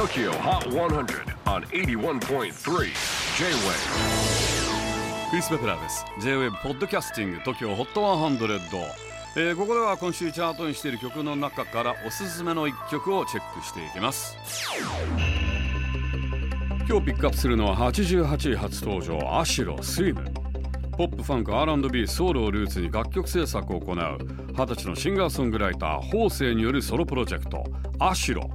[0.00, 2.50] TOKYO HOT 100 on 81.3 J-WAVE
[5.28, 8.82] クリス・ペプラーです J-WAVE ポッドキャスティング TOKYO HOT 100、
[9.36, 14.38] えー、ここでは今週チャートインしている曲の中からおすすめの一曲をチェックしていきます。
[16.88, 20.24] 今日ピックアップするのは88位初登場 ASILO SWIM
[20.96, 27.62] ポップファンク R&B ソウルをルーツに楽曲制作を行う20歳のシンガーソングライターホーセイによるソロプロジェクト
[27.98, 28.48] アシロ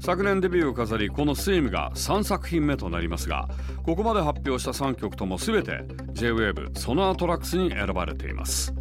[0.00, 3.48] 昨年デビューを飾りこのスイムが3作品目となりますが
[3.82, 5.82] ここまで発表した3曲とも全て
[6.12, 8.72] JWAVE ソナートラックスに選ばれています。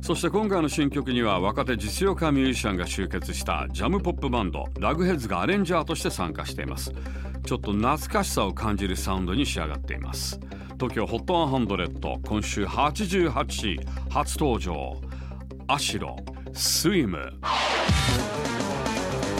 [0.00, 6.92] そして今回の新曲には若手実力派ミュージシャンが集結したジャムポップバンドラグヘッズがアレンジャーとして参加しています。
[7.44, 10.40] ちょっと懐かしさを感じるサウンドに仕上がっています。
[10.78, 14.98] 東京 HOT100 今週88位初登場。
[15.66, 16.16] アシロ
[16.54, 17.18] スイム。